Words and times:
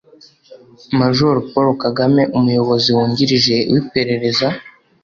majoro 0.99 1.39
paul 1.51 1.69
kagame: 1.83 2.21
umuyobozi 2.37 2.89
wungirije 2.95 3.55
w'iperereza 3.71 4.47